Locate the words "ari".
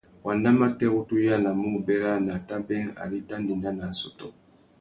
3.03-3.17